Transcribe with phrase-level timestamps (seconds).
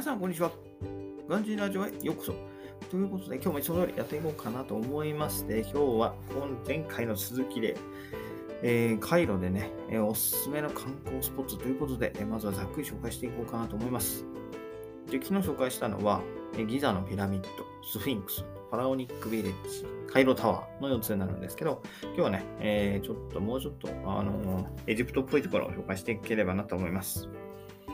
[0.00, 0.50] 皆さん、こんにちは。
[1.28, 2.34] ガンジーラジオへようこそ。
[2.90, 6.14] ということで、今日もいつも通りやっていこうかなと思いまして、今日は
[6.66, 7.76] 前回の続きで、
[8.62, 14.24] えー、カイロでね、えー、おすすめの観光スポットということで、えー、まずはざっくり紹介していこうかなと思います。
[15.10, 16.22] で昨日紹介したのは、
[16.56, 17.48] えギザのピラミッド、
[17.86, 27.28] スフィンクス、パラオニックビレッジ、カイロタワーの4つになるんですけど、今日はね、え、ちょっともうちょっと、あのエジプトっぽいところを紹介していければなと思います。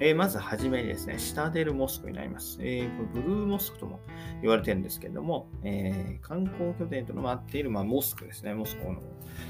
[0.00, 2.58] えー、まずはじめにですね、シタデルモスクになります。
[2.60, 3.98] えー、これブルーモスクとも
[4.40, 8.54] 言われてるんですけれども、えー、観光拠点となっている、まあ、モスクですね。
[8.54, 9.00] モスクの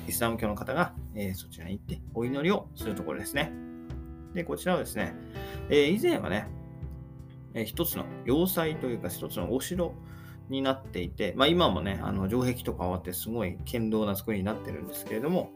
[0.06, 3.52] イスラム教の方が、えそちらに行ってお祈りをするところですね。
[4.32, 5.14] で、こちらはですね、
[5.68, 6.46] え以前はね、
[7.54, 9.92] え一つの要塞というか一つのお城
[10.48, 15.50] になっていて、まあ、今もね、あの城壁とか終わってすごい堅牢な作りになってるんですけれども、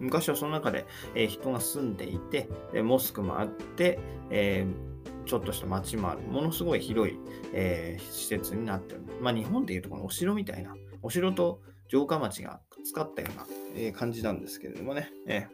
[0.00, 3.98] 昔はその中で、えー、人が住んでいて、でモスクもあって、
[4.30, 7.18] えー、ちょっとした町もある、ものすごい広い、
[7.52, 9.02] えー、施設になってる。
[9.20, 15.10] まあ、日本でいうとこのお城みたいな、お城と城下町が使ったような、え感じなんですけれどもね。
[15.26, 15.46] え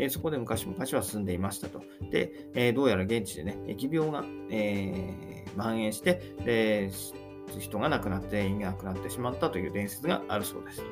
[0.00, 1.82] えそこで昔々は住んでいましたと。
[2.12, 6.90] で、えどうやら現地でね、疫病が、えー、蔓延して、で
[7.58, 10.82] 人が亡くなって、全員が亡くなってしまったという伝説があるそうです。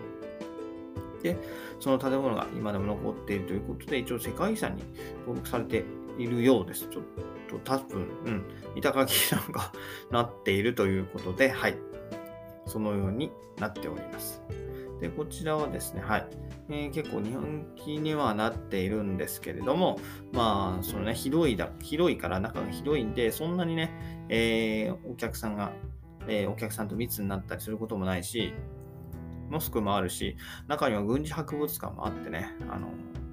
[1.26, 1.36] で、
[1.80, 4.84] その建物が今でも残っているということで、一応世界遺産に
[5.20, 5.84] 登録されて
[6.18, 6.86] いるようです。
[6.88, 7.04] ちょっ
[7.48, 8.44] と多分、うん、
[8.76, 9.72] 板垣なんか
[10.10, 11.76] なっているということで、はい。
[12.66, 14.42] そのようになっております。
[15.00, 16.26] で、こちらはですね、はい。
[16.68, 19.98] えー、結構日本機にはなっているんですけれども、
[20.32, 23.92] まあ、そのね、広いだ、広いから中が広いんで、そんなにね、
[24.28, 25.72] えー、お客さんが、
[26.26, 28.52] えー、お客さんと密になったりすることもないし、
[29.50, 30.36] モスクもあるし、
[30.68, 32.88] 中には軍事博物館もあってね、あの、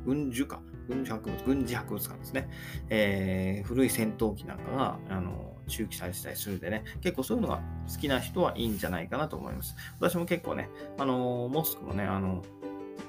[0.05, 2.49] 軍需か、軍事博物、軍事博物館ですね。
[2.89, 9.75] えー、古い戦闘機なんかが、あの、駐機されてたりするんでね、結構そういうのが好きな人はいいんじゃないかなと思います。
[9.99, 12.43] 私も結構ね、あの、モスクもね、あの、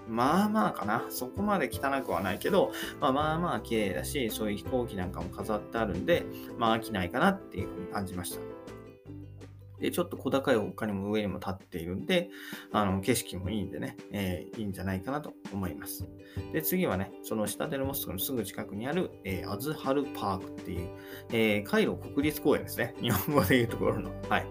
[0.08, 1.06] まあまあかな。
[1.08, 6.24] そこまで汚くはないけど、まあまあまあ綺麗だし、そういう飛行機なんかも飾ってあるんで、
[6.58, 8.40] まあ飽きないかなっていうふうに感じました。
[9.84, 12.30] で、ちょっと小高い丘にも上にも立っているんで、
[12.72, 16.08] あの、景色もいいんでね、えー、いいんじゃないかなと思います。
[16.54, 20.88] で、次はね、その下手のモスクのすぐ近くにある、えー、アズハルパークっていう、
[21.32, 22.94] えー、カイロ国立公園ですね。
[23.02, 24.10] 日本語で言うところの。
[24.30, 24.46] はい。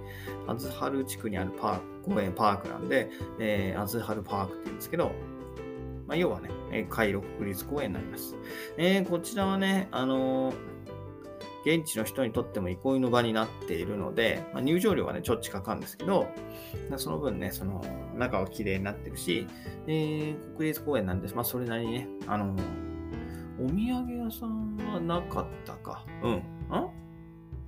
[0.45, 5.13] アズハル地区にあるパーク、公園パークなんで、えー、アズハルパークって言うんですけど、
[6.05, 8.35] まあ、要はね、カイロ国立公園になります。
[8.77, 10.72] えー、こちらはね、あのー
[11.65, 16.27] 現地の人にとっても憩いの場になっているので、まあ、入場料はね、ちょっちかかるんですけど、
[16.97, 17.83] その分ね、その
[18.15, 19.47] 中は綺麗になってるし、
[19.87, 21.35] えー、国立公園なんです。
[21.35, 22.55] まあ、それなりにね、あの
[23.59, 26.05] お土産屋さんはなかったか。
[26.21, 26.31] うん。
[26.33, 26.43] ん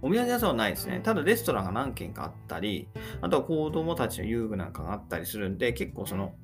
[0.01, 1.00] お土産屋さんはないですね。
[1.01, 2.89] ただレストランが何軒かあったり、
[3.22, 6.35] あとは子供たちの遊具なんかがあったりするんで、結構その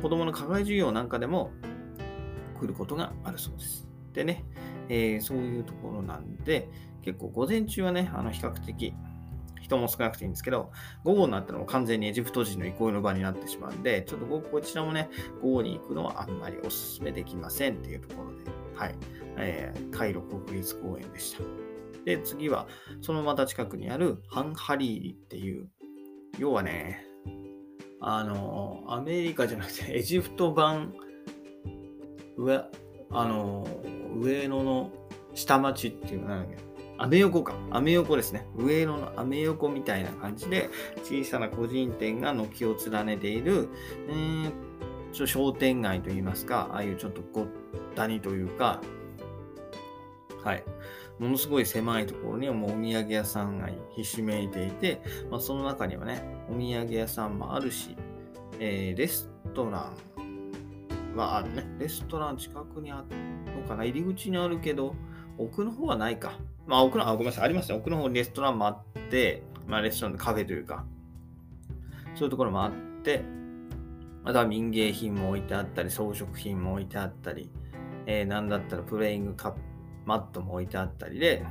[0.00, 1.50] 子供の課外授業なんかでも
[2.58, 3.88] 来ることがあるそうです。
[4.12, 4.44] でね、
[4.88, 6.68] えー、そういうところなんで、
[7.02, 8.94] 結構午前中はね、あの比較的
[9.60, 10.70] 人も少なくていいんですけど、
[11.04, 15.10] 午後になったらも完全にエジプト人の憩いの場になってしまうんで、ちょっとこちらもね、
[15.42, 18.44] 午後に行くのはあんまりお勧めできませんっていうところで、
[18.74, 18.94] はい、
[19.36, 21.42] えー、カイロ国立公園でした。
[22.04, 22.66] で、次は、
[23.02, 25.68] そのまた近くにあるハンハリーリっていう、
[26.38, 27.04] 要はね、
[28.00, 30.94] あの、アメリカじゃなくてエジプト版、
[32.36, 32.64] 上、
[33.10, 33.66] あの、
[34.16, 34.90] 上野の
[35.34, 36.68] 下町っていうのなんだっけ
[37.00, 37.54] アメ横か。
[37.70, 38.46] アメ横ですね。
[38.56, 40.68] 上野のアメ横みたいな感じで、
[41.04, 43.68] 小さな個人店が軒を連ねている、
[44.08, 44.50] えー、
[45.12, 47.46] ちょ商店街といいますか、ああいうちょっとごっ
[47.94, 48.80] たにというか、
[50.42, 50.64] はい。
[51.20, 57.96] ものすごい狭いところにはもうお土産屋さんがひしめいていて、まあ、その中にはね、お土産屋さんもあるし、
[58.58, 60.17] えー、レストラン
[61.14, 61.66] はあるね。
[61.78, 63.16] レストラン近くにある
[63.60, 64.94] のかな入り口にあるけど、
[65.36, 66.32] 奥の方はないか。
[66.66, 67.78] まあ、奥の、あ、ごめんなさい、ありますね。
[67.78, 70.84] 奥の方にレストランもあって、まあ、レストランのカフェというか、
[72.14, 72.72] そういうところもあっ
[73.02, 73.22] て、
[74.24, 77.50] あとは民芸品も置いてあったり、装飾品も置いてあったり、
[78.06, 79.60] えー、なんだったらプレイングカップ、
[80.04, 81.44] マットも置いてあったりで、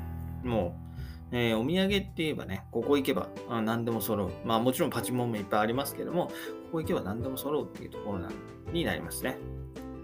[0.44, 0.87] もう、
[1.32, 4.32] えー、お土産って言えばね、ここ行けば何でも揃う。
[4.46, 6.34] まあもちろんパチモンもいっぱいありますけども、こ
[6.74, 8.30] こ行けば何でも揃うっていうところな
[8.72, 9.38] になりますね。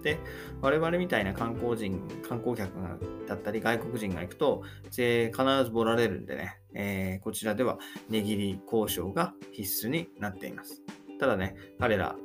[0.04, 0.20] で、
[0.62, 2.72] 我々みたいな観光人、観光客
[3.28, 5.32] だったり外国人が行くと、必
[5.64, 7.78] ずボられるんでね、えー、こちらでは
[8.10, 10.84] 値切り交渉が必須になっています。
[11.20, 12.18] ただね、彼ら、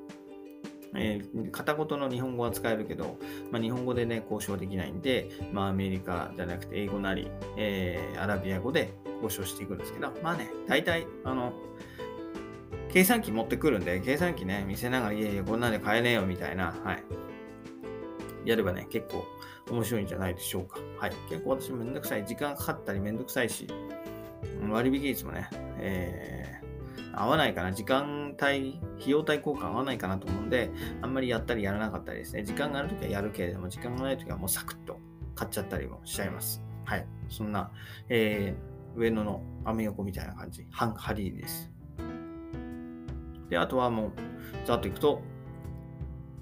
[0.94, 3.18] えー、片言の日本語は使えるけど、
[3.50, 8.92] まあ、日本語でね、交渉できないんで、まあ、アメリカじゃなくて英語なり、えー、アラビア語で
[9.22, 11.52] 交渉していくんですけど、まあね、大体、あの、
[12.90, 17.04] 計算機持ってくるんで、計算機ね、見せながら、いやいや、こんなんで買えねえよ、みたいな、はい。
[18.44, 19.26] やればね、結構
[19.70, 20.78] 面白いんじゃないでしょうか。
[20.98, 21.12] はい。
[21.28, 22.24] 結構私めんどくさい。
[22.24, 23.66] 時間かかったりめんどくさいし、
[24.70, 25.48] 割引率もね、
[25.78, 26.67] えー、
[27.22, 27.72] 合わないかな。
[27.72, 30.70] 時間帯、費用対効果合わないかなと思うんで、
[31.02, 32.44] あんまりやったりやらなかったりですね。
[32.44, 34.98] 時間があるときはやるけれども、時間がないときはもうサクッと
[35.34, 36.62] 買っちゃったりもしちゃいます。
[36.84, 37.06] はい。
[37.28, 37.70] そんな、
[38.08, 40.66] えー、上野のアメ横みたいな感じ。
[40.70, 41.70] ハンハリーです。
[43.48, 44.12] で、あとはもう、
[44.64, 45.22] ざっといくと、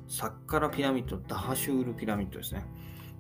[0.09, 2.65] サッカラピラミッド、ダハシュールピラミッドですね。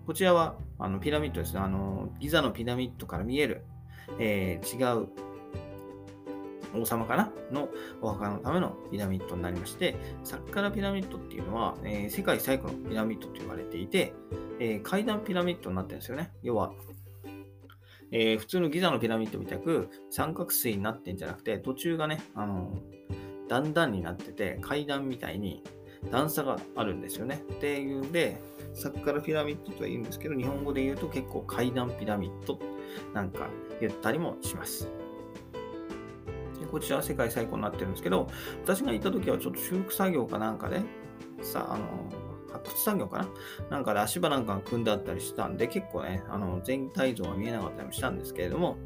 [0.06, 1.60] こちらはあのピラミッドですね。
[1.60, 3.64] あのギザのピラミッドから見える、
[4.20, 5.08] えー、違う
[6.80, 7.68] 王様かなの
[8.00, 14.12] お墓のためのピラミッドになりまして、サッカラピラミッドっていうのは、えー、世界最古のピラミッドと言われていて、
[14.60, 16.32] えー、階段ピラミッドになってるんですよね。
[16.42, 16.72] 要は、
[18.12, 22.78] えー、普通のギザのピラミッドみたく三角錐になってんじゃなくて、途中がね、あの
[23.48, 25.62] 段々になってて、階段みたいに
[26.10, 27.42] 段差があるんですよね。
[27.54, 28.40] っていうんで、
[28.74, 32.58] サッカラピラミッドとは言うんですけど、日本語で言うと結構階段ピラミッド
[33.12, 33.48] なんか
[33.80, 34.88] 言ったりもします。
[36.66, 38.28] でこちらは世界最高になってるんですけど、
[38.64, 40.82] 私が行った時はちょっと修復作業かなんかで、
[41.42, 41.84] さあの、
[42.52, 43.28] 発掘作業かな？
[43.70, 48.76] なんかで足場なんかが組んであったりしたんで、結構ね、あの全体像が見えなかったりもしたんですけれども、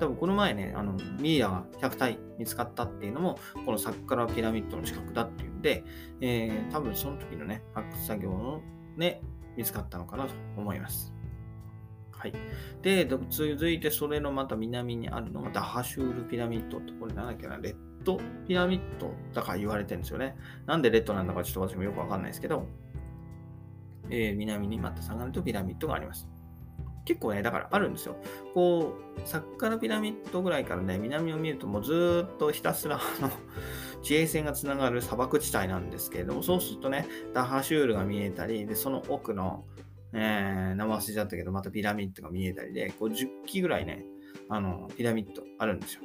[0.00, 5.84] 多分この前ね、あのミイラが100体見つかったっていうのも、このサッカラピラミッドの近くだっていうんで、
[6.20, 8.62] えー、多分その時のね、発掘作業の
[8.96, 9.20] ね、
[9.56, 11.12] 見つかったのかなと思います。
[12.22, 12.32] はい。
[12.82, 20.36] で、続いてそれのまた南にあるのがダハシュールピラミッドと、これなんだっけな、レッドピラミッドだから言われてるんですよね。
[20.64, 22.68] なんでレッドなんだかちょっと私もよくわかんないですけど、
[24.08, 26.28] えー、南にまた下がるとピラミッドがあります。
[27.04, 28.14] 結構ね、だからあるんですよ。
[28.54, 33.30] こう、サッカーピラミッドぐらいからね、南を見るともうずっとひたすら、あの、
[34.02, 39.64] 地平線がつながる砂漠地帯なんですけれども、そうするとね、ダハシュールが見えたり、で、その奥の、
[40.14, 44.04] えー、名前忘れちゃったけど、またピラミッドが見えたりで、こう10基ぐらいね、
[44.48, 46.02] あの、ピラミッドあるんですよ。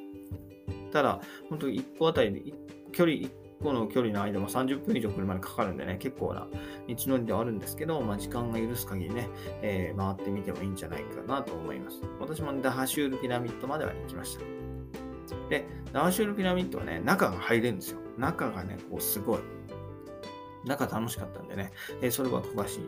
[0.91, 1.19] ただ、
[1.49, 2.53] 本当に1個あたりで、
[2.91, 3.29] 距離1
[3.61, 6.47] 個の距離の間も30分以上車にかかるんでね、結構な
[6.87, 9.29] 道のりではあるんですけど、まあ、時間が許す限りね、
[9.61, 12.01] えー、回ってみてもいいんじゃないかなと思います。
[12.19, 14.43] 私もダハシュールピラミッドまでは行きました。
[15.49, 17.99] で、ダハシュールピラミッドはね、中が入れるんですよ。
[18.17, 19.39] 中がね、こうすごい。
[20.67, 21.71] 中楽しかったんでね、
[22.01, 22.79] え、それは詳しい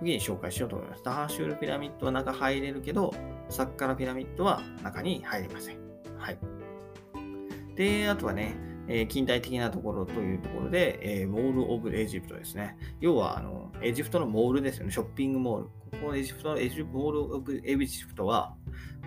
[0.00, 1.02] 時に紹介しようと思います。
[1.02, 3.14] ダハシュールピラミッドは中入れるけど、
[3.48, 5.78] サッカラピラミッドは中に入りません。
[6.18, 6.38] はい。
[7.76, 8.56] で、あとはね、
[8.86, 12.76] え近代的なところというところで、えモール・オブ・エジプトですね。
[13.00, 14.92] 要はあの、エジプトのモールですよね。
[14.92, 15.68] ショッピングモール。
[16.00, 18.54] ここエジプトのエジプモール・オブ・エジプトは、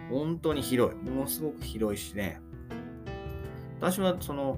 [0.10, 1.10] 本当に広い。
[1.10, 2.42] ものすごく広いしね。
[3.80, 4.58] 私はその、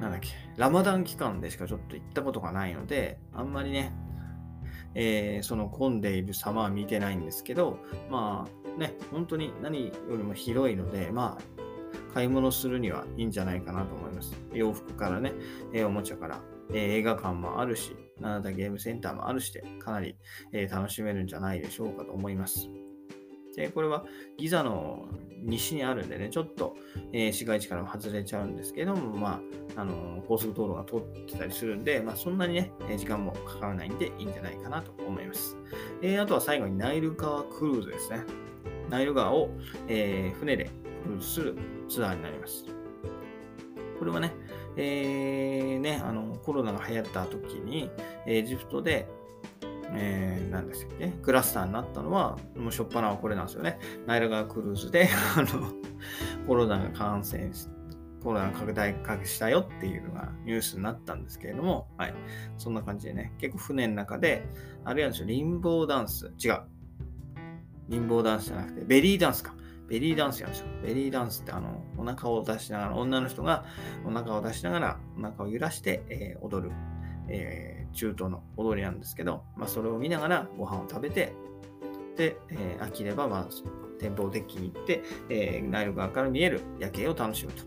[0.00, 3.92] なんだっけ、ラマダン期間でしかちょっと行ったことがないので、あんまりね、
[4.94, 7.78] えー、その混んでいる様は見てないんですけど、
[8.10, 11.60] まあね、本当に何よりも広いので、まあ、
[12.14, 14.34] 買い物するにはいいんじゃないかなと思います。
[14.52, 15.32] 洋服からね、
[15.74, 16.40] えおもちゃから、
[16.72, 20.16] え映画館もあるし、なんだゲームセンターもあるしで、かなり、
[20.52, 22.68] え楽しめるんじゃないでしょうかと思います。
[23.54, 24.04] で、これは
[24.38, 25.08] ギザの
[25.42, 26.76] 西にあるんでね、ちょっと、
[27.12, 29.40] えー、市街地からも外れちゃうんですけども、ま
[29.76, 35.56] あ、あのー、高速道路が通ってたりするんで、まあ、そんなにね、時間もかからないんでいいんじゃないかなと思います。
[36.02, 38.24] えー、あとは最後にナイル川クルーズですね。
[38.88, 39.50] ナイル川を、
[39.88, 40.70] え船で
[41.04, 41.56] クルーズする
[41.88, 42.64] ツアーになります。
[43.98, 44.32] これはね、
[44.76, 47.90] えー、ね、あの、コロナが流行った時に、
[48.26, 49.06] エジプトで、
[50.02, 53.78] えー、なんですよね、クラスターになったのは、もうしょっぱなはこれなんですよね。
[54.06, 55.72] ナイル川クルーズで、 あの、
[56.46, 57.68] コロナが感染し、
[58.22, 62.14] コロナが拡大したよっていうのがニュースになったんですけれども、はい。
[62.56, 64.46] そんな感じでね、結構船の中で、
[64.84, 66.62] あるいはですよ、リンボーダンス、違う。
[67.88, 69.54] リンボーダンスじゃなくて、ベリーダンスか。
[69.86, 70.66] ベリーダンスやんですよ。
[70.84, 73.64] ベリーダンスってあの、お腹を出しながら、女の人が
[74.06, 76.72] お腹を出しながら、お腹を揺らして、えー、踊る、
[77.30, 81.32] えー、中東の踊りなんですけど、まあ、それを見ながらご飯を食べて、
[82.16, 83.48] で、えー、飽きれば、まあ、
[83.98, 87.64] 展望デッキに行って、えー、ナイル川から見える夜景を楽しむと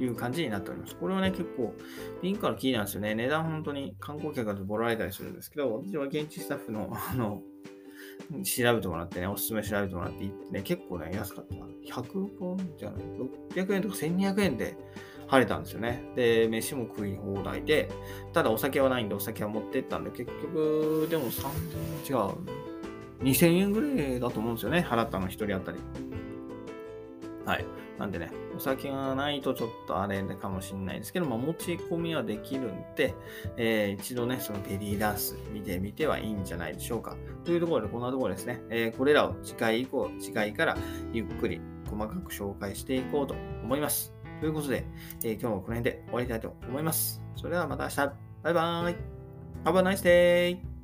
[0.00, 0.96] いう感じになっております。
[0.96, 1.74] これはね、結構、
[2.22, 3.14] ピンからキーなんですよね。
[3.14, 7.42] 値段本当に観光客だとボラれたりするんですけど、私は現地スタッフの、あの、
[8.44, 11.54] 調べてもらってね、おすすめ調べてもらってね、結構ね、安かった。
[12.00, 13.02] 100本じゃない、
[13.54, 14.76] 600円とか1200円で、
[15.28, 16.02] 晴れたんですよね。
[16.16, 17.90] で、飯も食い放題で、
[18.32, 22.34] ただお酒はないんでお酒は持ってったんで、結局、でも3000違う。
[23.22, 24.86] 2000円ぐらいだと思うんですよね。
[24.88, 25.78] 払ったの1人当たり。
[27.44, 27.64] はい。
[27.98, 33.14] なんでね、お酒がないとちょっとあれかもしれないですけど、まあ、持ち込みはできるんで、
[33.56, 37.16] えー、一度ね、そのベリーダンス見てみてはいいんじゃないでしょうか。
[37.44, 40.78] というところで、こんなところですね、えー、これらを次回以降、次回から
[41.12, 44.17] ゆっくり細かく紹介していこうと思います。
[44.40, 44.84] ということで、
[45.24, 47.22] えー、今日もこの辺で終わりたいと思います。
[47.36, 47.96] それではまた明日。
[48.42, 48.96] バイバーイ。
[49.64, 50.77] Have a nice day!